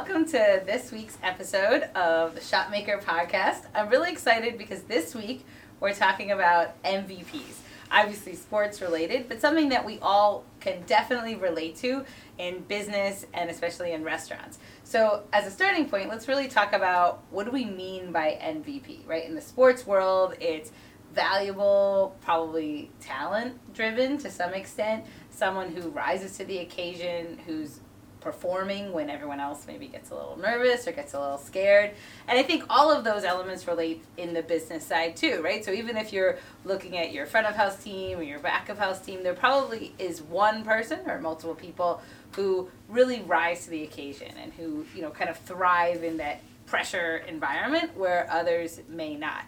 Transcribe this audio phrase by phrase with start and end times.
[0.00, 3.66] Welcome to this week's episode of the Shotmaker podcast.
[3.74, 5.44] I'm really excited because this week
[5.78, 7.58] we're talking about MVPs.
[7.92, 12.06] Obviously, sports related, but something that we all can definitely relate to
[12.38, 14.58] in business and especially in restaurants.
[14.84, 19.06] So, as a starting point, let's really talk about what do we mean by MVP,
[19.06, 19.26] right?
[19.26, 20.72] In the sports world, it's
[21.14, 27.79] valuable, probably talent driven to some extent, someone who rises to the occasion, who's
[28.20, 31.92] performing when everyone else maybe gets a little nervous or gets a little scared.
[32.28, 35.64] And I think all of those elements relate in the business side too, right?
[35.64, 38.78] So even if you're looking at your front of house team or your back of
[38.78, 42.02] house team, there probably is one person or multiple people
[42.36, 46.40] who really rise to the occasion and who, you know, kind of thrive in that
[46.66, 49.44] pressure environment where others may not.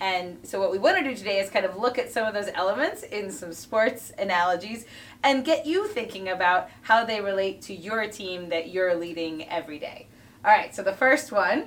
[0.00, 2.32] And so, what we want to do today is kind of look at some of
[2.32, 4.86] those elements in some sports analogies
[5.22, 9.78] and get you thinking about how they relate to your team that you're leading every
[9.78, 10.06] day.
[10.42, 11.66] All right, so the first one,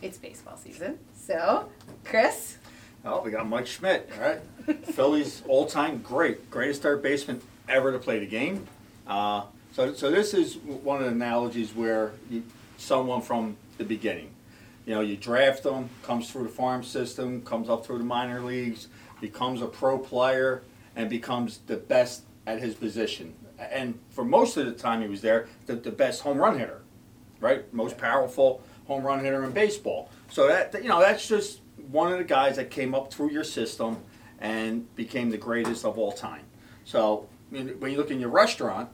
[0.00, 0.98] it's baseball season.
[1.14, 1.68] So,
[2.04, 2.56] Chris?
[3.04, 4.40] Oh, we got Mike Schmidt, all right?
[4.86, 8.66] Phillies all time great, greatest third baseman ever to play the game.
[9.06, 12.42] Uh, so, so this is one of the analogies where you,
[12.78, 14.30] someone from the beginning,
[14.86, 18.40] you know, you draft them, comes through the farm system, comes up through the minor
[18.40, 18.86] leagues,
[19.20, 20.62] becomes a pro player,
[20.94, 23.34] and becomes the best at his position.
[23.58, 26.82] And for most of the time he was there, the, the best home run hitter,
[27.40, 27.72] right?
[27.74, 30.08] Most powerful home run hitter in baseball.
[30.30, 31.60] So that you know, that's just
[31.90, 33.98] one of the guys that came up through your system
[34.38, 36.42] and became the greatest of all time.
[36.84, 38.88] So when you look in your restaurant,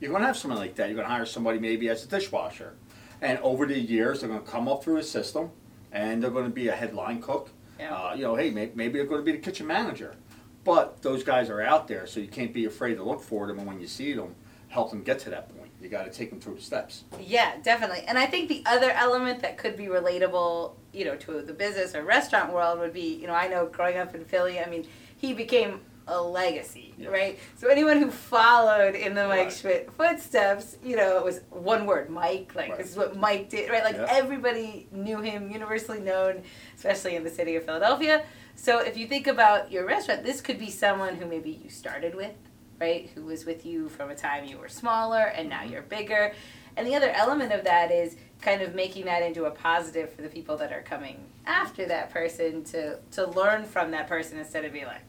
[0.00, 0.88] you're going to have someone like that.
[0.88, 2.74] You're going to hire somebody maybe as a dishwasher
[3.20, 5.50] and over the years, they're going to come up through a system,
[5.92, 7.50] and they're going to be a headline cook.
[7.78, 7.94] Yeah.
[7.94, 10.16] Uh, you know, hey, maybe, maybe they're going to be the kitchen manager.
[10.64, 13.58] But those guys are out there, so you can't be afraid to look for them.
[13.58, 14.34] And when you see them,
[14.68, 15.70] help them get to that point.
[15.80, 17.04] You got to take them through the steps.
[17.20, 18.04] Yeah, definitely.
[18.08, 21.94] And I think the other element that could be relatable, you know, to the business
[21.94, 24.86] or restaurant world would be, you know, I know growing up in Philly, I mean,
[25.16, 27.10] he became a legacy, yes.
[27.10, 27.38] right?
[27.56, 29.52] So anyone who followed in the Mike right.
[29.52, 32.52] Schmidt footsteps, you know, it was one word, Mike.
[32.54, 32.78] Like right.
[32.78, 33.84] this is what Mike did, right?
[33.84, 36.42] Like everybody knew him, universally known,
[36.76, 38.24] especially in the city of Philadelphia.
[38.54, 42.14] So if you think about your restaurant, this could be someone who maybe you started
[42.14, 42.34] with,
[42.80, 43.10] right?
[43.14, 45.72] Who was with you from a time you were smaller and now mm-hmm.
[45.72, 46.32] you're bigger.
[46.76, 50.22] And the other element of that is kind of making that into a positive for
[50.22, 51.16] the people that are coming
[51.46, 55.00] after that person to to learn from that person instead of being like,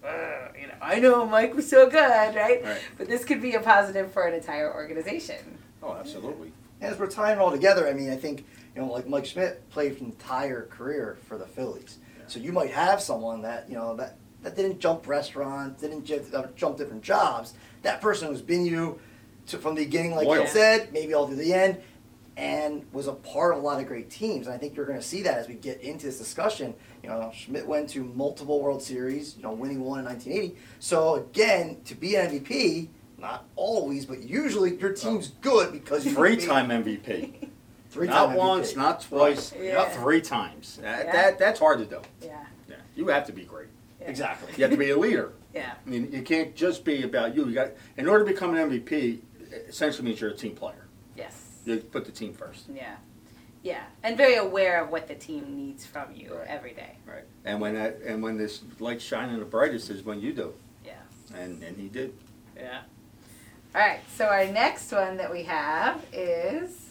[0.60, 2.64] you know, I know Mike was so good, right?
[2.64, 2.82] right?
[2.98, 5.58] But this could be a positive for an entire organization.
[5.84, 6.54] Oh, absolutely.
[6.80, 9.26] And as we're tying it all together, I mean, I think you know, like Mike
[9.26, 12.24] Schmidt played an entire career for the Phillies, yeah.
[12.28, 16.48] so you might have someone that you know that that didn't jump restaurants, didn't uh,
[16.56, 17.54] jump different jobs.
[17.82, 19.00] That person who's been you
[19.48, 20.44] to, from the beginning, like Loyal.
[20.44, 21.82] you said, maybe all to the end,
[22.38, 24.48] and was a part of a lot of great teams.
[24.48, 26.74] And I think you're going to see that as we get into this discussion.
[27.02, 30.60] You know, Schmidt went to multiple World Series, you know, winning one in 1980.
[30.80, 36.12] So again, to be an MVP, not always, but usually your team's good because you
[36.12, 37.50] three-time MVP.
[37.90, 38.36] Three not MVP.
[38.36, 39.86] once, not twice, yeah.
[39.86, 40.80] three times.
[40.82, 41.12] That, yeah.
[41.14, 42.02] that, that's hard to do.
[42.22, 42.44] Yeah.
[42.68, 42.76] yeah.
[42.94, 43.70] You have to be great.
[44.02, 44.10] Yeah.
[44.10, 44.52] Exactly.
[44.58, 45.32] You have to be a leader.
[45.54, 45.76] yeah.
[45.86, 47.48] I mean, you can't just be about you.
[47.48, 49.20] You got in order to become an MVP.
[49.70, 50.85] Essentially means you're a team player.
[51.66, 52.66] You put the team first.
[52.74, 52.96] Yeah.
[53.64, 56.48] Yeah, and very aware of what the team needs from you right.
[56.48, 56.98] every day.
[57.08, 57.24] Right.
[57.46, 60.54] And when that and when this light shining the brightest is when you do.
[60.86, 60.94] Yeah.
[61.34, 62.14] And and he did.
[62.56, 62.82] Yeah.
[63.74, 64.02] All right.
[64.16, 66.85] So our next one that we have is.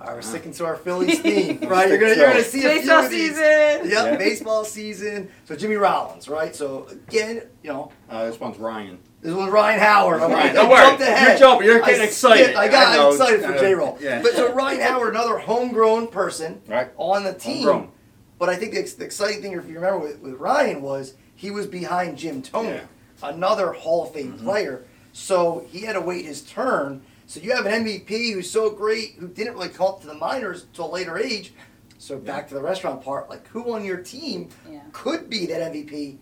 [0.00, 1.88] Uh, we're sticking to our Phillies theme, right?
[1.88, 3.36] You're gonna, you're gonna see a baseball few season.
[3.36, 4.16] Yep, yeah.
[4.16, 5.30] baseball season.
[5.44, 6.56] So Jimmy Rollins, right?
[6.56, 8.98] So again, you know, uh, this one's Ryan.
[9.20, 10.22] This was Ryan Howard.
[10.22, 10.96] Ryan, don't worry.
[10.98, 11.66] You're jumping.
[11.66, 12.44] You're getting I excited.
[12.44, 12.58] Skipped.
[12.58, 13.98] I got I excited for J Roll.
[14.00, 14.22] Yeah.
[14.22, 16.90] But so Ryan Howard, another homegrown person right.
[16.96, 17.64] on the team.
[17.64, 17.92] Homegrown.
[18.38, 21.50] But I think the, the, exciting thing, if you remember with, with, Ryan, was he
[21.50, 22.80] was behind Jim Thome, yeah.
[23.22, 24.44] another Hall of Fame mm-hmm.
[24.44, 24.86] player.
[25.12, 27.02] So he had to wait his turn.
[27.30, 30.14] So you have an MVP who's so great, who didn't really come up to the
[30.14, 31.52] minors until a later age.
[31.96, 34.80] So back to the restaurant part, like who on your team yeah.
[34.90, 36.16] could be that MVP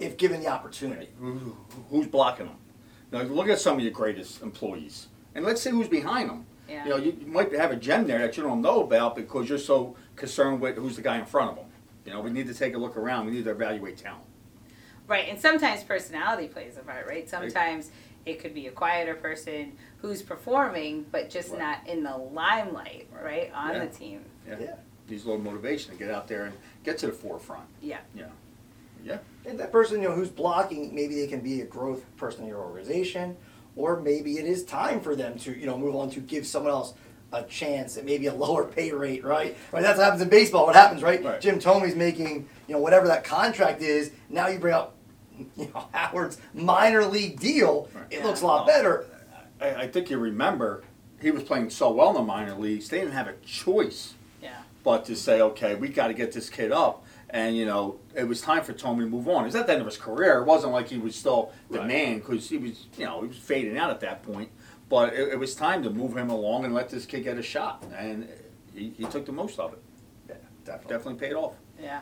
[0.00, 1.08] if given the opportunity.
[1.88, 2.56] Who's blocking them?
[3.10, 6.44] Now look at some of your greatest employees, and let's see who's behind them.
[6.68, 6.84] Yeah.
[6.84, 9.48] You know, you, you might have a gem there that you don't know about because
[9.48, 11.66] you're so concerned with who's the guy in front of them.
[12.04, 13.24] You know, we need to take a look around.
[13.24, 14.24] We need to evaluate talent.
[15.08, 17.28] Right, and sometimes personality plays a part, right?
[17.28, 17.94] Sometimes right.
[18.26, 21.58] It could be a quieter person who's performing, but just right.
[21.58, 23.84] not in the limelight, right, right on yeah.
[23.84, 24.24] the team.
[24.46, 24.56] Yeah.
[24.60, 24.74] yeah.
[25.08, 27.64] Needs a little motivation to get out there and get to the forefront.
[27.80, 27.98] Yeah.
[28.14, 28.26] Yeah.
[29.04, 29.18] Yeah.
[29.46, 32.48] And that person, you know, who's blocking, maybe they can be a growth person in
[32.48, 33.36] your organization,
[33.76, 36.72] or maybe it is time for them to, you know, move on to give someone
[36.72, 36.94] else
[37.32, 39.56] a chance at maybe a lower pay rate, right?
[39.72, 39.82] Right.
[39.82, 40.66] That's what happens in baseball.
[40.66, 41.22] What happens, right?
[41.24, 41.40] Right.
[41.40, 44.10] Jim Thome's making you know whatever that contract is.
[44.28, 44.94] Now you bring up
[45.56, 47.88] you know Howard's minor league deal.
[47.94, 48.04] Right.
[48.10, 48.26] It Yeah.
[48.26, 49.06] looks a lot Well, better.
[49.60, 50.82] I, I think you remember
[51.20, 52.88] he was playing so well in the minor leagues.
[52.88, 54.50] They didn't have a choice Yeah.
[54.82, 57.04] but to say, okay, we got to get this kid up.
[57.32, 59.42] And you know, it was time for Thome to move on.
[59.42, 60.38] It was at the end of his career.
[60.38, 61.86] It wasn't like he was still the Right.
[61.86, 64.48] man because he was, you know, he was fading out at that point.
[64.88, 67.42] But it, it was time to move him along and let this kid get a
[67.42, 68.28] shot, and
[68.74, 69.78] he, he took the most of it.
[70.28, 70.34] Yeah,
[70.64, 70.96] definitely.
[70.96, 71.52] Definitely paid off.
[71.80, 72.00] Yeah.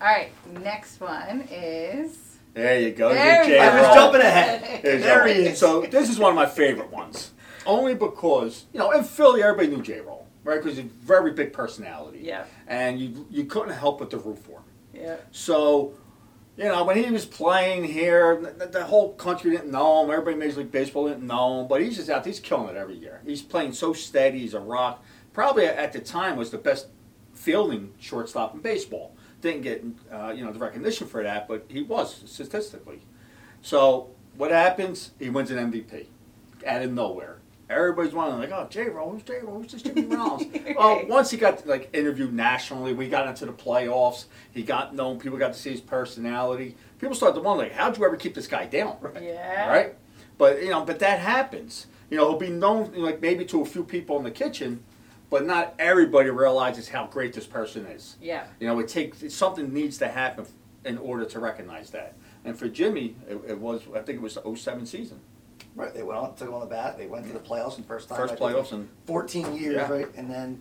[0.00, 0.30] All right.
[0.62, 2.27] Next one is.
[2.54, 3.10] There you go.
[3.10, 3.58] There Your we go.
[3.60, 4.82] I was jumping ahead.
[4.82, 5.36] There's There that.
[5.36, 5.58] he is.
[5.58, 7.32] So this is one of my favorite ones,
[7.66, 10.00] only because you know in Philly everybody knew J.
[10.00, 10.60] Roll, right?
[10.62, 12.20] Because he's a very big personality.
[12.22, 12.44] Yeah.
[12.66, 14.64] And you you couldn't help but to root for him.
[14.92, 15.16] Yeah.
[15.30, 15.94] So,
[16.56, 20.10] you know, when he was playing here, the, the whole country didn't know him.
[20.10, 21.68] Everybody in Major League Baseball didn't know him.
[21.68, 22.24] But he's just out.
[22.24, 23.20] There, he's killing it every year.
[23.24, 24.40] He's playing so steady.
[24.40, 25.04] He's a rock.
[25.32, 26.88] Probably at the time was the best
[27.32, 29.14] fielding shortstop in baseball.
[29.40, 33.00] Didn't get uh, you know the recognition for that, but he was statistically.
[33.62, 35.12] So what happens?
[35.18, 36.06] He wins an MVP
[36.66, 37.38] out of nowhere.
[37.70, 38.88] Everybody's wondering, like, oh, J.
[38.88, 39.40] Roll, who's J.
[39.42, 39.60] Roll?
[39.60, 40.46] Who's this Jimmy Rollins?
[40.74, 44.24] well, once he got like interviewed nationally, we got into the playoffs.
[44.50, 45.18] He got known.
[45.18, 46.76] People got to see his personality.
[46.98, 48.96] People started to wonder, like, how'd you ever keep this guy down?
[49.00, 49.22] Right.
[49.22, 49.68] Yeah.
[49.68, 49.94] Right?
[50.38, 51.88] But you know, but that happens.
[52.10, 54.82] You know, he'll be known like maybe to a few people in the kitchen,
[55.30, 58.16] but not everybody realizes how great this person is.
[58.20, 58.46] Yeah.
[58.60, 60.46] You know, it takes something needs to happen
[60.84, 62.14] in order to recognize that.
[62.44, 65.20] And for Jimmy, it, it was I think it was the 07 season,
[65.74, 66.98] Right, they went on, took him on the bat.
[66.98, 68.18] They went to the playoffs in the first time.
[68.18, 69.92] first I think, playoffs, in 14 years, Yeah.
[69.92, 70.06] right?
[70.16, 70.60] And then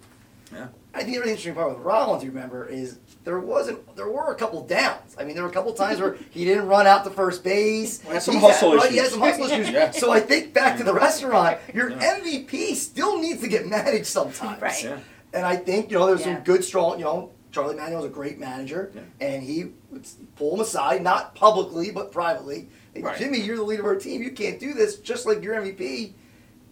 [0.54, 0.68] Yeah.
[0.94, 4.32] I think the really interesting part with Rollins, you remember, is there wasn't there were
[4.32, 5.16] a couple downs.
[5.20, 8.00] I mean, there were a couple times where he didn't run out to first base.
[8.04, 9.12] Well, he had some He hustle right, He had issues.
[9.14, 9.70] some hustle issues.
[9.72, 9.92] Yeah.
[9.92, 12.20] So I think back to the restaurant, your Yeah.
[12.20, 14.62] MVP still needs to get managed sometimes.
[14.62, 14.84] Right.
[14.84, 15.00] yeah,
[15.34, 16.36] And I think you know there's Yeah.
[16.36, 16.98] some good, strong.
[17.00, 19.02] You know, Charlie Manuel's a great manager, Yeah.
[19.28, 20.06] and he would
[20.36, 22.70] pull him aside, not publicly but privately.
[22.94, 23.18] Hey, Right.
[23.18, 24.22] Jimmy, you're the leader of our team.
[24.24, 24.96] You can't do this.
[24.98, 26.14] Just like your MVP,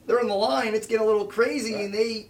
[0.07, 0.73] they're in the line.
[0.73, 1.85] It's getting a little crazy, Right.
[1.85, 2.29] and they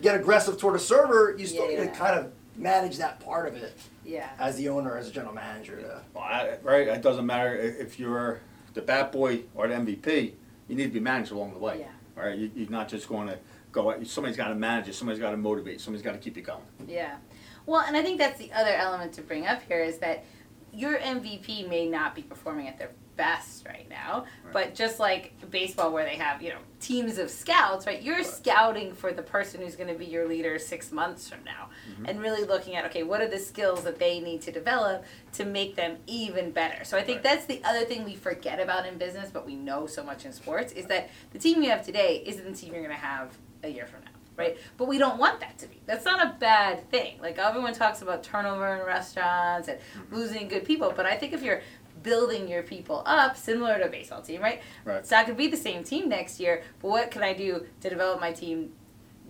[0.00, 1.34] get aggressive toward a server.
[1.38, 4.28] You still need to kind of manage that part of it Yeah.
[4.38, 5.76] as the owner, as a general manager.
[5.80, 6.86] To, well, I, right.
[6.88, 8.40] It doesn't matter if you're
[8.74, 10.32] the bat boy or the MVP.
[10.68, 11.80] You need to be managed along the way.
[11.80, 12.22] Yeah.
[12.22, 12.38] Right.
[12.38, 13.38] You, you're not just going to
[13.72, 14.02] go.
[14.04, 14.94] Somebody's got to manage it.
[14.94, 15.80] Somebody's got to motivate.
[15.80, 16.62] Somebody's got to keep you going.
[16.86, 17.16] Yeah.
[17.66, 20.24] Well, and I think that's the other element to bring up here is that
[20.72, 24.52] your MVP may not be performing at their best right now, Right.
[24.52, 28.02] but just like baseball where they have, you know, teams of scouts, right?
[28.02, 28.26] You're Right.
[28.26, 32.06] scouting for the person who's going to be your leader 6 months from now Mm-hmm.
[32.06, 35.44] and really looking at okay, what are the skills that they need to develop to
[35.44, 36.84] make them even better.
[36.84, 37.22] So I think Right.
[37.24, 40.32] that's the other thing we forget about in business, but we know so much in
[40.32, 43.36] sports is that the team you have today isn't the team you're going to have
[43.62, 44.58] a year from now right?
[44.76, 45.80] But we don't want that to be.
[45.86, 47.20] That's not a bad thing.
[47.20, 49.78] Like everyone talks about turnover in restaurants and
[50.10, 51.62] losing good people, but I think if you're
[52.04, 54.62] building your people up, similar to a baseball team, right?
[54.84, 55.02] Right.
[55.10, 57.90] Not going to be the same team next year, but what can I do to
[57.90, 58.72] develop my team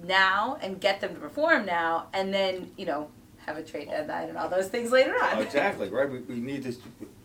[0.02, 3.08] now and get them to perform now, and then you know
[3.46, 5.38] have a trade deadline and all those things later on.
[5.42, 6.10] Exactly, right?
[6.10, 6.74] We, we need to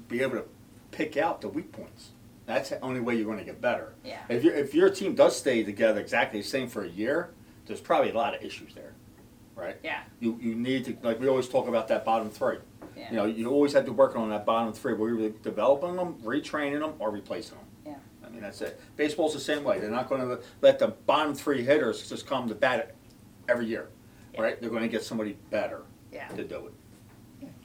[0.07, 0.45] be able to
[0.91, 2.09] pick out the weak points.
[2.45, 3.93] That's the only way you're going to get better.
[4.03, 4.19] Yeah.
[4.27, 7.29] If, your if your team does stay together exactly the same for a year,
[7.67, 8.93] there's probably a lot of issues there,
[9.59, 9.77] right?
[9.83, 10.01] Yeah.
[10.19, 12.57] You, you need to, like we always talk about that bottom three.
[12.97, 13.09] Yeah.
[13.11, 14.93] You know, you always have to work on that bottom three.
[14.93, 17.65] We're either developing them, retraining them, or replacing them.
[17.85, 18.27] Yeah.
[18.27, 18.79] I mean, that's it.
[18.97, 19.79] Baseball's the same way.
[19.79, 22.95] They're not going to let the bottom three hitters just come to bat
[23.47, 23.89] every year,
[24.33, 24.41] Yeah.
[24.41, 24.59] right?
[24.61, 26.27] They're going to get somebody better Yeah.
[26.29, 26.73] to do it.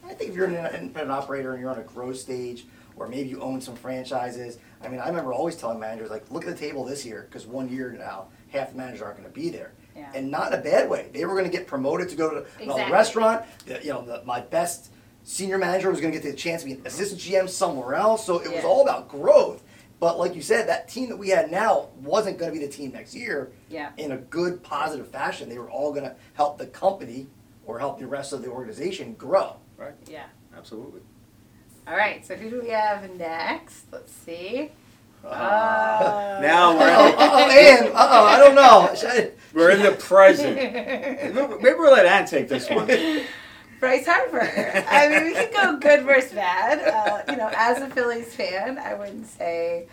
[0.06, 3.28] I think if you're an independent operator and you're on a growth stage, or maybe
[3.28, 4.58] you own some franchises.
[4.82, 7.46] I mean, I remember always telling managers like, look at the table this year, because
[7.46, 10.10] one year now half the managers aren't going to be there, Yeah.
[10.14, 11.08] and not in a bad way.
[11.12, 12.92] They were going to get promoted to go to another Exactly.
[12.92, 13.44] restaurant.
[13.66, 14.90] The- you know, the, my best
[15.22, 18.26] senior manager was going to get the chance to be an assistant GM somewhere else.
[18.26, 19.62] So it was all about growth.
[20.00, 22.70] But like you said, that team that we had now wasn't going to be the
[22.70, 23.90] team next year Yeah.
[23.96, 25.48] in a good, positive fashion.
[25.48, 27.28] They were all going to help the company
[27.64, 29.56] or help the rest of the organization grow.
[29.78, 29.94] Right?
[30.10, 30.24] Yeah.
[30.56, 31.00] Absolutely.
[31.86, 32.26] All right.
[32.26, 33.84] So who do we have next?
[33.92, 34.70] Let's see.
[35.24, 36.36] Ah.
[36.36, 37.86] Uh, now Uh we're oh, uh oh, Ann.
[37.86, 38.94] Uh oh, I don't know.
[39.54, 40.56] Should I- we're in the present.
[40.56, 42.86] Maybe we'll let Ann take this one.
[43.80, 44.40] Bryce Harper.
[44.88, 46.80] I mean, we could go good versus bad.
[46.80, 49.88] Uh, you know, as a Phillies fan, I wouldn't say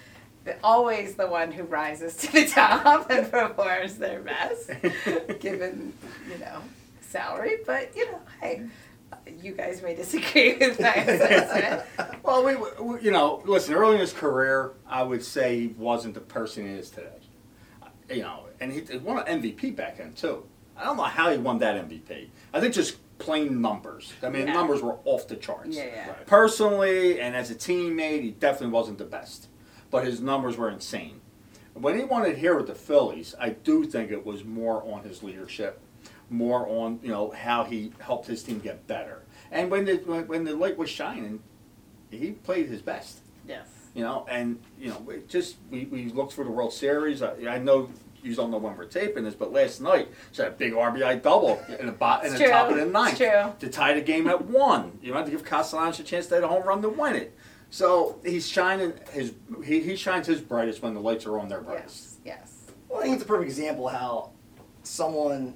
[0.46, 4.70] that always the one who rises to the top and performs their best,
[5.40, 5.94] given
[6.32, 6.62] you know
[7.02, 7.58] salary.
[7.66, 8.64] But you know, hey,
[9.42, 11.84] you guys may disagree with my assessment.
[12.24, 13.74] Well, we, we, you know, listen.
[13.74, 17.10] Early in his career, I would say he wasn't the person he is today.
[18.12, 20.44] You know, and he, he won an MVP back then too.
[20.78, 22.28] I don't know how he won that MVP.
[22.54, 24.14] I think just plain numbers.
[24.24, 24.54] I mean, Yeah.
[24.54, 25.76] numbers were off the charts.
[25.76, 26.08] Yeah, yeah.
[26.10, 26.26] Right.
[26.26, 29.48] Personally, and as a teammate, he definitely wasn't the best,
[29.92, 31.22] but his numbers were insane.
[31.74, 35.04] When he won it here with the Phillies, I do think it was more on
[35.04, 35.80] his leadership,
[36.30, 39.22] more on you know how he helped his team get better.
[39.52, 41.42] And when the when, when the light was shining,
[42.10, 43.20] he played his best.
[43.48, 43.68] Yes.
[43.94, 47.22] You know, and you know, it just we, we looked for the World Series.
[47.22, 47.90] I, I know
[48.24, 51.22] you don't know when we're taping this, but last night she had a big RBI
[51.22, 53.52] double in the bot in It's the top of the ninth true.
[53.60, 54.98] to tie the game at one.
[55.02, 57.36] You had to give Castellanos a chance to hit a home run to win it.
[57.70, 59.34] So he's shining his
[59.66, 62.20] he, he shines his brightest when the lights are on their brightest.
[62.24, 62.40] Yes.
[62.40, 62.72] Yes.
[62.88, 64.32] Well, I think it's a perfect example of how
[64.84, 65.56] someone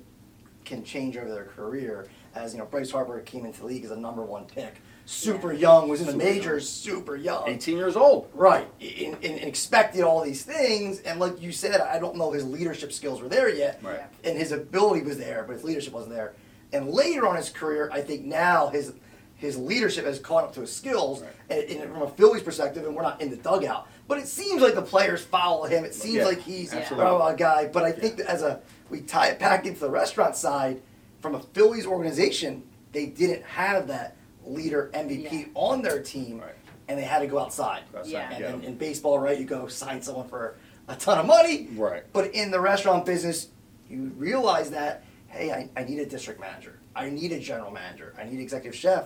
[0.64, 2.08] can change over their career.
[2.34, 5.54] As you know, Bryce Harper came into the league as a number one pick, super
[5.54, 7.48] young, was in the majors, super young.
[7.48, 8.30] 18 years old.
[8.34, 12.30] Right, and, and, and expected all these things, and like you said, I don't know
[12.30, 14.02] if his leadership skills were there yet, Right.
[14.24, 16.34] and his ability was there, but his leadership wasn't there.
[16.74, 18.94] And later on in his career, I think now his
[19.38, 21.32] his leadership has caught up to his skills, Right.
[21.70, 24.62] and, and from a Phillies perspective, and we're not in the dugout, but it seems
[24.62, 25.84] like the players follow him.
[25.84, 27.34] It seems Yeah, like he's absolutely.
[27.34, 27.68] a guy.
[27.68, 30.82] But I think that as a we tie it back into the restaurant side,
[31.20, 34.15] from a Phillies organization, they didn't have that
[34.46, 35.46] leader MVP Yeah.
[35.56, 36.54] on their team, Right.
[36.88, 37.84] and they had to go outside.
[37.92, 38.30] That's Yeah.
[38.30, 40.56] not- And in, in baseball, right, you go sign someone for
[40.88, 41.68] a ton of money.
[41.76, 42.04] Right.
[42.14, 43.50] But in the restaurant business,
[43.90, 46.80] you realize that, hey, I, I need a district manager.
[46.96, 48.14] I need a general manager.
[48.18, 49.06] I need executive chef.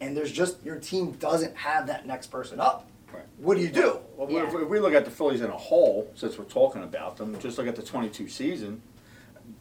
[0.00, 2.88] And there's just, your team doesn't have that next person up.
[3.12, 3.22] Right.
[3.38, 3.98] What do you do?
[4.16, 4.48] Well, Yeah.
[4.48, 7.38] if, if we look at the Phillies in a whole, since we're talking about them,
[7.38, 8.82] just look at the 22 season.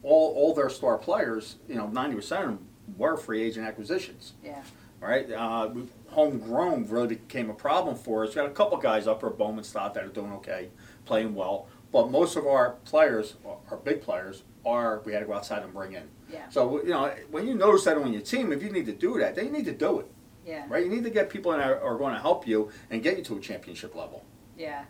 [0.04, 4.34] All, all their star players, you know, 90% of them were free agent acquisitions.
[4.44, 4.63] Yeah.
[5.01, 5.31] Right?
[5.31, 5.72] Uh,
[6.10, 8.29] homegrown really became a problem for us.
[8.29, 10.70] We got a couple guys up for Bohm and Stott that are doing okay,
[11.05, 13.36] playing well, but most of our players,
[13.70, 16.08] our big players, are we had to go outside and bring in.
[16.31, 16.48] Yeah.
[16.50, 19.17] So you know, when you notice that on your team, if you need to do
[19.17, 20.05] that, then you need to do it,
[20.46, 20.65] Yeah.
[20.70, 20.84] right?
[20.86, 23.24] You need to get people in that are going to help you and get you
[23.24, 24.24] to a championship level.
[24.55, 24.84] Yeah.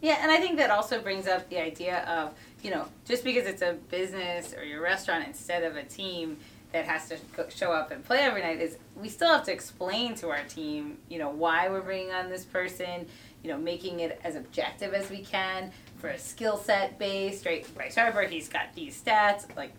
[0.00, 3.46] Yeah, and I think that also brings up the idea of, you know, just because
[3.46, 6.38] it's a business or your restaurant instead of a team
[6.72, 9.52] that has to go, show up and play every night is we still have to
[9.52, 13.06] explain to our team, you know, why we're bringing on this person,
[13.42, 17.66] you know, making it as objective as we can for a skill set based, right?
[17.74, 19.72] Bryce Harper, he's got these stats, like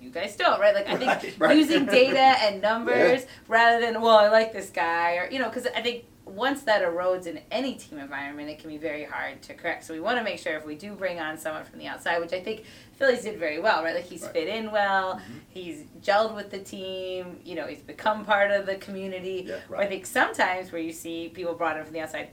[0.00, 0.74] you guys don't, right?
[0.74, 1.56] Like I think Right, right.
[1.56, 5.66] using data and numbers rather than well, I like this guy, or you know, because
[5.74, 9.54] I think once that erodes in any team environment, it can be very hard to
[9.54, 9.84] correct.
[9.84, 12.20] So we want to make sure if we do bring on someone from the outside,
[12.20, 12.64] which I think
[12.98, 13.94] Phillies did very well, right?
[13.94, 14.32] Like he's Right.
[14.32, 15.38] fit in well, Mm-hmm.
[15.50, 19.44] he's gelled with the team, you know, he's become part of the community.
[19.48, 22.28] Yeah, Where I think sometimes where you see people brought in from the outside,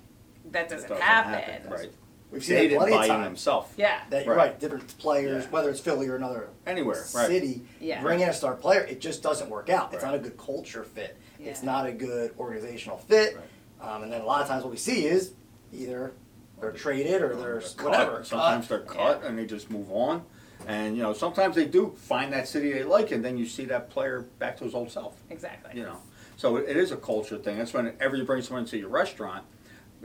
[0.51, 1.69] that doesn't, Doesn't happen.
[1.69, 1.91] right?
[2.29, 3.23] We've They seen it didn't plenty of buy times.
[3.25, 3.73] himself.
[3.77, 3.99] Yeah.
[4.09, 4.49] That you're Right.
[4.51, 5.49] right, different players, Yeah.
[5.49, 8.01] whether it's Philly or another Anywhere, city, Yeah.
[8.01, 9.93] bring in a star player, it just doesn't work out.
[9.93, 11.15] It's not a good culture fit.
[11.39, 13.37] It's not a good organizational fit.
[13.79, 13.87] Right.
[13.95, 15.33] Um, and then a lot of times what we see is
[15.73, 16.13] either
[16.59, 17.83] they're traded or they're Cut.
[17.83, 18.23] whatever.
[18.23, 18.87] Sometimes cut.
[18.87, 20.23] they're cut and they just move on.
[20.65, 23.65] And you know, sometimes they do find that city they like, and then you see
[23.65, 25.15] that player back to his old self.
[25.29, 25.71] Exactly.
[25.75, 25.97] You know,
[26.35, 27.57] so it is a culture thing.
[27.57, 29.45] That's whenever you bring someone into your restaurant,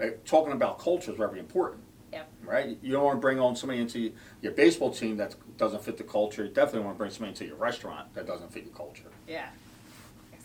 [0.01, 1.83] uh, talking about culture is very important.
[2.13, 2.29] Yep.
[2.45, 2.79] Right.
[2.83, 4.13] You don't want to bring on somebody into
[4.43, 6.45] your baseball team that doesn't fit the culture.
[6.45, 9.11] You definitely want to bring somebody into your restaurant that doesn't fit the culture.
[9.27, 9.49] Yeah.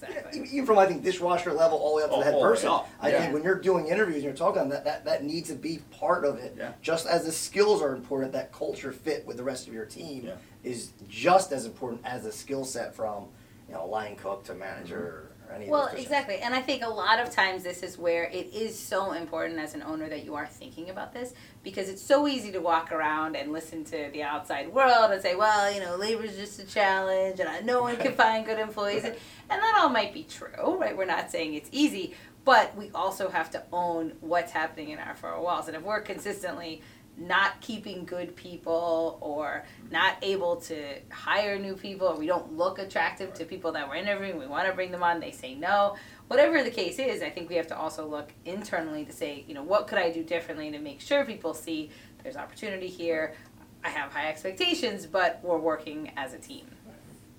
[0.02, 0.50] Yeah, Exactly.
[0.52, 2.42] even from I think dishwasher level all the way up to Oh, the head all
[2.42, 2.70] person.
[2.70, 3.20] up, I yeah.
[3.22, 6.24] think when you're doing interviews and you're talking that, that that needs to be part
[6.26, 6.56] of it.
[6.58, 6.74] Yeah.
[6.82, 10.26] Just as the skills are important, that culture fit with the rest of your team
[10.26, 10.34] Yeah.
[10.64, 13.26] is just as important as the skill set from
[13.68, 16.38] you know line cook to manager or any Well, of exactly.
[16.38, 19.74] And I think a lot of times this is where it is so important as
[19.74, 23.36] an owner that you are thinking about this because it's so easy to walk around
[23.36, 27.40] and listen to the outside world and say, well, you know, labor's just a challenge
[27.40, 29.04] and no one can find good employees.
[29.04, 29.16] And,
[29.50, 30.96] and that all might be true, right?
[30.96, 35.16] We're not saying it's easy, but we also have to own what's happening in our
[35.16, 35.68] four walls.
[35.68, 36.82] And if we're consistently
[37.18, 42.78] not keeping good people or not able to hire new people or we don't look
[42.78, 45.96] attractive to people that we're interviewing we want to bring them on they say no
[46.28, 49.56] whatever the case is i think we have to also look internally to say you
[49.56, 51.90] know what could i do differently to make sure people see
[52.22, 53.34] there's opportunity here
[53.84, 56.68] i have high expectations but we're working as a team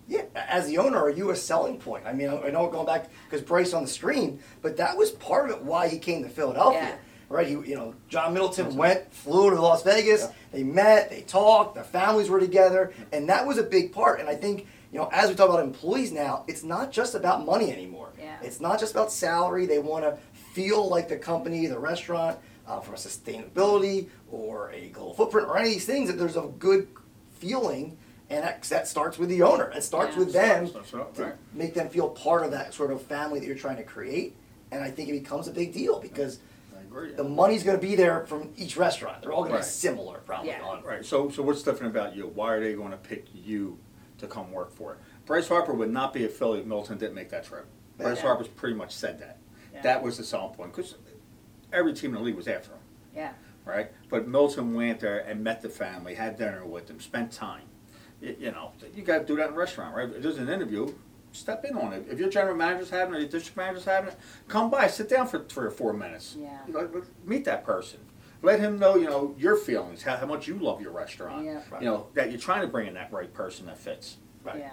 [0.09, 2.07] Yeah, as the owner, are you a selling point?
[2.07, 5.51] I mean, I know going back because Bryce on the screen, but that was part
[5.51, 6.97] of it why he came to Philadelphia, Yeah.
[7.29, 7.47] Right?
[7.47, 10.27] He, you know, John Middleton went, flew to Las Vegas.
[10.53, 14.21] They met, they talked, their families were together, and that was a big part.
[14.21, 17.45] And I think, you know, as we talk about employees now, it's not just about
[17.45, 18.11] money anymore.
[18.19, 18.37] Yeah.
[18.43, 19.67] It's not just about salary.
[19.67, 20.17] They want to
[20.55, 25.57] feel like the company, the restaurant, uh, from a sustainability or a global footprint or
[25.59, 26.89] any of these things that there's a good
[27.39, 27.97] feeling,
[28.31, 29.71] and that, that starts with the owner.
[29.75, 30.19] It starts Yeah.
[30.19, 31.35] with them That's right, to right.
[31.55, 34.35] make them feel part of that sort of family that you're trying to create.
[34.71, 36.41] And I think it becomes a big deal because
[36.89, 37.13] I agree.
[37.13, 39.23] the money's going to be there from each restaurant.
[39.23, 39.63] They're all going Right.
[39.63, 40.51] to be similar, probably.
[40.51, 40.63] Yeah.
[40.63, 42.27] on- Right, so, so what's different about you?
[42.35, 43.79] Why are they gonna pick you
[44.19, 44.99] to come work for it?
[45.27, 47.67] Bryce Harper would not be a Philly if Middleton didn't make that trip.
[47.99, 48.23] Bryce Yeah.
[48.23, 49.39] Harper's pretty much said that.
[49.75, 49.83] Yeah.
[49.83, 50.95] That was the selling point, because
[51.73, 52.79] every team in the league was after him,
[53.15, 53.33] Yeah.
[53.67, 53.93] right?
[54.09, 57.65] But Middleton went there and met the family, had dinner with them, spent time.
[58.21, 60.09] You, you know, you gotta do that in a restaurant, right?
[60.09, 60.93] If there's an interview,
[61.33, 62.07] step in on it.
[62.11, 64.17] If your general manager's having it, or your district manager's having it,
[64.49, 66.37] come by, sit down for three or four minutes.
[66.39, 66.59] Yeah.
[67.25, 68.01] Meet that person.
[68.43, 71.45] Let him know, you know, your feelings, how, how much you love your restaurant.
[71.45, 71.61] Yeah.
[71.71, 71.83] Right.
[71.83, 74.17] You know, that you're trying to bring in that right person that fits.
[74.45, 74.59] Right.
[74.59, 74.71] Yeah.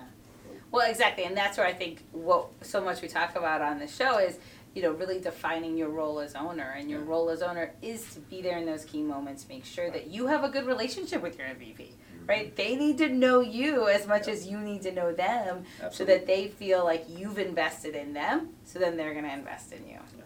[0.72, 3.88] Well, exactly, and that's where I think what so much we talk about on the
[3.88, 4.40] show is,
[4.74, 7.08] you know, really defining your role as owner, and your Yeah.
[7.10, 10.28] role as owner is to be there in those key moments, make sure that you
[10.28, 11.92] have a good relationship with your MVP,
[12.28, 12.56] right?
[12.56, 14.34] They need to know you as much Yeah.
[14.34, 18.50] as you need to know them, so that they feel like you've invested in them,
[18.66, 20.00] so then they're gonna invest in you.
[20.18, 20.24] Yeah,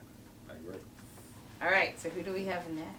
[0.50, 0.80] I agree.
[1.62, 2.90] All right, so who do we have next?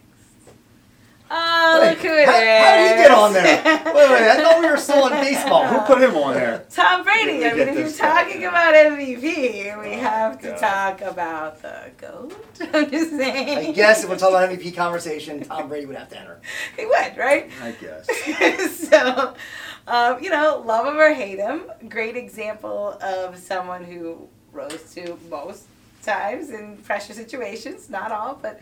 [1.33, 2.27] Oh, Wait, look who it is!
[2.27, 3.63] how, how did he get on there?
[3.65, 5.65] Wait, wait, I thought we were still on baseball.
[5.65, 6.65] Who put him on there?
[6.71, 7.47] Tom Brady.
[7.47, 9.23] I mean, if you're talking about MVP,
[9.81, 10.59] we Oh, have to God.
[10.59, 12.35] talk about the goat.
[12.75, 13.69] I'm just saying.
[13.69, 16.41] I guess if we're talking about MVP conversation, Tom Brady would have to enter.
[16.77, 17.49] he would, right?
[17.63, 18.79] I guess.
[18.89, 19.35] so,
[19.87, 25.17] um, you know, love him or hate him, great example of someone who rose to
[25.31, 25.67] most
[26.03, 28.59] times in pressure situations, not all, but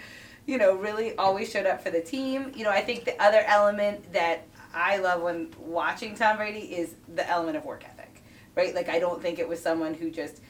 [0.48, 2.50] you know, really always showed up for the team.
[2.56, 6.94] You know, I think the other element that I love when watching Tom Brady is
[7.14, 8.24] the element of work ethic,
[8.56, 8.74] right?
[8.74, 10.40] Like, I don't think it was someone who just,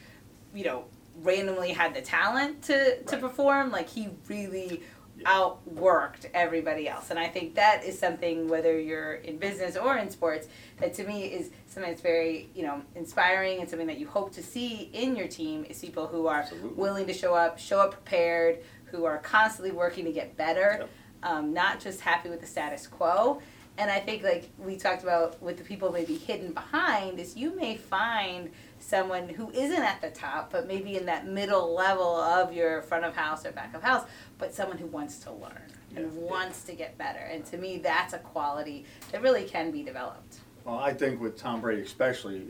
[0.55, 0.85] you know,
[1.23, 3.21] randomly had the talent to, to Right.
[3.21, 3.73] perform.
[3.73, 4.85] Like, he really
[5.17, 5.31] Yeah.
[5.31, 7.11] outworked everybody else.
[7.11, 11.03] And I think that is something, whether you're in business or in sports, that to
[11.05, 14.91] me is something that's very, you know, inspiring and something that you hope to see
[14.93, 16.71] in your team is people who are Absolutely.
[16.81, 20.89] willing to show up, show up prepared, who are constantly working to get better, Yep.
[21.23, 23.41] um, not just happy with the status quo.
[23.77, 27.55] And I think, like we talked about with the people maybe hidden behind, is you
[27.55, 32.53] may find someone who isn't at the top, but maybe in that middle level of
[32.53, 34.05] your front of house or back of house,
[34.37, 35.63] but someone who wants to learn
[35.95, 36.21] and Yeah.
[36.21, 37.21] wants to get better.
[37.21, 40.39] And to me, that's a quality that really can be developed.
[40.65, 42.47] Well, I think with Tom Brady especially,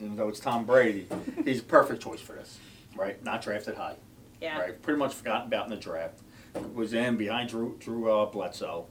[0.00, 1.06] even though it's Tom Brady,
[1.44, 2.58] he's a perfect choice for this,
[2.96, 3.22] right?
[3.24, 3.94] Not drafted high,
[4.42, 4.58] Yeah.
[4.58, 4.82] right?
[4.82, 6.20] Pretty much forgotten about in the draft.
[6.74, 8.86] Was in behind Drew, Drew uh, Bledsoe.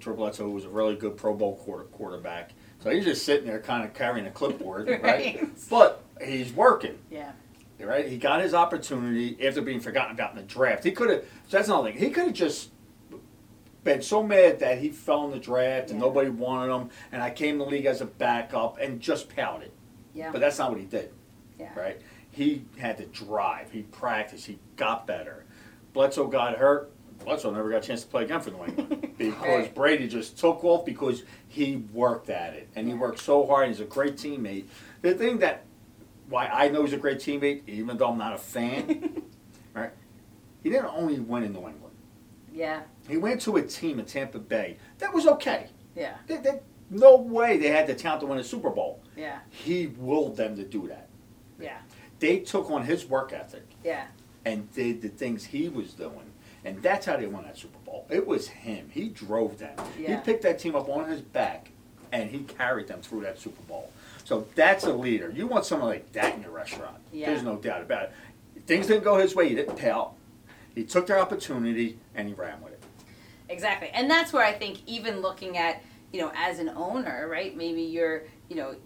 [0.00, 2.52] Drew Bledsoe was a really good Pro Bowl quarter, quarterback.
[2.80, 5.02] So he's just sitting there kind of carrying a clipboard, right?
[5.02, 5.48] Right.
[5.70, 6.98] But he's working.
[7.10, 7.32] Yeah.
[7.80, 8.08] right?
[8.08, 10.82] He got his opportunity after being forgotten about in the draft.
[10.84, 11.20] He could have.
[11.48, 11.98] So that's another thing.
[12.00, 12.70] He could have just
[13.84, 16.06] been so mad that he fell in the draft and Yeah.
[16.06, 19.70] nobody wanted him, and I came to the league as a backup and just pouted.
[20.14, 20.32] Yeah.
[20.32, 21.12] But that's not what he did,
[21.58, 21.68] yeah.
[21.78, 22.00] right?
[22.34, 23.70] He had to drive.
[23.70, 24.46] He practiced.
[24.46, 25.44] He got better.
[25.92, 26.90] Bledsoe got hurt.
[27.24, 29.74] Bledsoe never got a chance to play again for New England because Right.
[29.74, 33.68] Brady just took off because he worked at it and he worked so hard.
[33.68, 34.64] He's a great teammate.
[35.02, 35.64] The thing that
[36.28, 39.22] why I know he's a great teammate, even though I'm not a fan,
[39.74, 39.92] right?
[40.62, 41.94] He didn't only win in New England.
[42.52, 42.82] Yeah.
[43.08, 45.68] He went to a team in Tampa Bay that was okay.
[45.94, 46.14] Yeah.
[46.26, 49.02] They, they, no way they had the talent to win a Super Bowl.
[49.16, 49.38] Yeah.
[49.50, 51.08] He willed them to do that.
[51.60, 51.78] Yeah.
[52.24, 54.06] They took on his work ethic Yeah.
[54.46, 56.32] and did the things he was doing.
[56.64, 58.06] And that's how they won that Super Bowl.
[58.08, 58.88] It was him.
[58.90, 59.76] He drove them.
[59.98, 60.16] Yeah.
[60.16, 61.68] He picked that team up on his back
[62.12, 63.90] and he carried them through that Super Bowl.
[64.24, 65.30] So that's a leader.
[65.36, 66.96] You want someone like that in your restaurant.
[67.12, 67.26] Yeah.
[67.26, 68.12] There's no doubt about it.
[68.66, 70.14] Things didn't go his way, he didn't pout.
[70.74, 72.82] He took their opportunity and he ran with it.
[73.50, 73.90] Exactly.
[73.92, 77.54] And that's where I think even looking at, you know, as an owner, right?
[77.54, 78.76] Maybe you're, you know,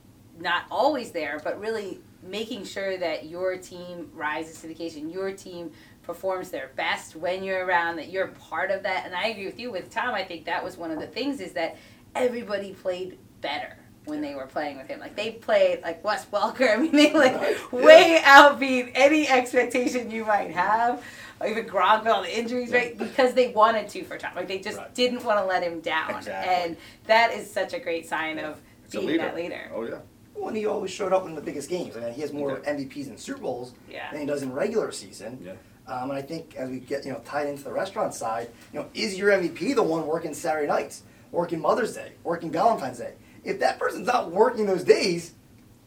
[0.40, 5.32] not always there, but really making sure that your team rises to the occasion, your
[5.32, 5.70] team
[6.02, 9.04] performs their best when you're around, that you're part of that.
[9.06, 10.14] And I agree with you with Tom.
[10.14, 11.76] I think that was one of the things is that
[12.14, 13.76] everybody played better
[14.06, 15.00] when they were playing with him.
[15.00, 16.70] Like they played like Wes Welker.
[16.74, 17.72] I mean, they like Right.
[17.72, 21.04] way outbeat any expectation you might have.
[21.46, 22.98] Even Gronk with all the injuries, right?
[22.98, 24.32] Because they wanted to for Tom.
[24.34, 24.92] Like they just Right.
[24.94, 26.16] didn't want to let him down.
[26.16, 26.54] Exactly.
[26.54, 26.76] And
[27.06, 29.22] that is such a great sign of It's a being leader.
[29.24, 29.70] that leader.
[29.74, 29.98] Oh yeah.
[30.38, 31.96] Well, and he always showed up in the biggest games.
[31.96, 32.70] I mean, he has more Yeah.
[32.72, 34.10] MVPs in Super Bowls Yeah.
[34.12, 35.38] than he does in regular season.
[35.44, 35.52] Yeah.
[35.92, 38.78] Um, and I think as we get you know tied into the restaurant side, you
[38.80, 43.14] know, is your MVP the one working Saturday nights, working Mother's Day, working Valentine's Day?
[43.42, 45.32] If that person's not working those days,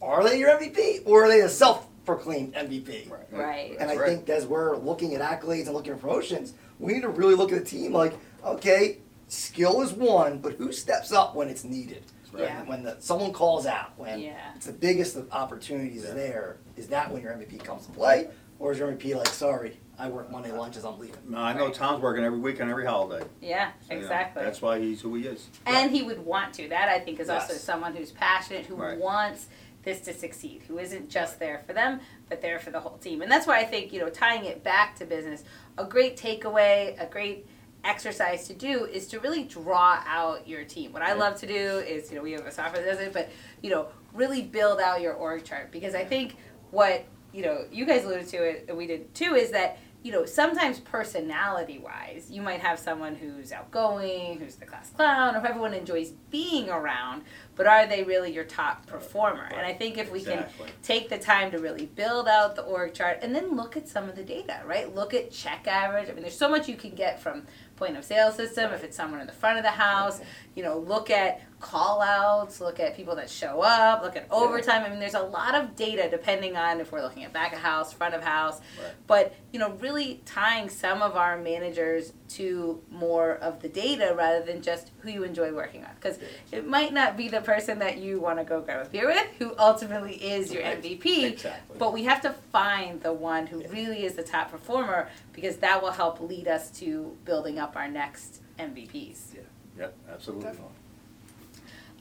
[0.02, 3.08] are they your MVP or are they a self-proclaimed MVP?
[3.10, 3.20] Right.
[3.32, 3.70] Right.
[3.78, 7.02] And That's I think as we're looking at accolades and looking at promotions, we need
[7.02, 11.36] to really look at the team like, okay, skill is one, but who steps up
[11.36, 12.02] when it's needed?
[12.32, 12.62] When- Yeah.
[12.64, 14.36] When the, someone calls out, when Yeah.
[14.56, 16.14] it's the biggest of opportunities Yeah.
[16.14, 18.28] there, is that when your MVP comes to play?
[18.58, 21.16] Or is your MVP like, sorry, I work Monday uh, lunches, I'm leaving?
[21.28, 21.74] No, I know Right.
[21.74, 23.26] Tom's working every week and every holiday.
[23.40, 24.42] Yeah, So, you know, exactly.
[24.44, 25.46] That's why he's who he is.
[25.66, 26.68] and he would want to.
[26.68, 27.62] That I think is also Yes.
[27.62, 28.98] someone who's passionate, who Right.
[28.98, 29.48] wants
[29.82, 33.20] this to succeed, who isn't just there for them, but there for the whole team.
[33.20, 35.42] And that's why I think, you know, tying it back to business,
[35.76, 37.46] a great takeaway, a great
[37.84, 40.92] exercise to do is to really draw out your team.
[40.92, 43.12] What I love to do is, you know, we have a software that does it,
[43.12, 43.30] but,
[43.62, 45.72] you know, really build out your org chart.
[45.72, 46.36] Because I think
[46.70, 50.10] what, you know, you guys alluded to it and we did too is that you
[50.10, 55.40] know, sometimes personality wise, you might have someone who's outgoing, who's the class clown, or
[55.40, 57.22] who everyone enjoys being around,
[57.62, 59.44] but are they really your top performer?
[59.44, 60.46] And I think if we can
[60.82, 64.08] take the time to really build out the org chart and then look at some
[64.08, 64.92] of the data, right?
[64.92, 66.08] Look at check average.
[66.10, 67.46] I mean, there's so much you can get from
[67.76, 70.20] point of sale system if it's someone in the front of the house.
[70.56, 74.82] You know, look at call outs, look at people that show up, look at overtime.
[74.82, 77.60] I mean, there's a lot of data depending on if we're looking at back of
[77.60, 78.60] house, front of house.
[78.82, 78.92] Right.
[79.06, 84.44] But, you know, really tying some of our managers to more of the data rather
[84.44, 85.90] than just who you enjoy working with.
[86.00, 86.18] Because
[86.50, 89.26] it might not be the person that you want to go grab a beer with
[89.38, 91.24] who ultimately is your MVP.
[91.24, 91.76] Exactly.
[91.78, 95.82] But we have to find the one who really is the top performer because that
[95.82, 99.34] will help lead us to building up our next MVPs.
[99.34, 99.40] Yeah.
[99.78, 100.44] Yep, absolutely.
[100.44, 100.74] Definitely.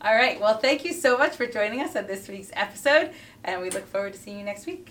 [0.03, 0.39] All right.
[0.41, 3.11] Well, thank you so much for joining us on this week's episode,
[3.43, 4.89] and we look forward to seeing you next week.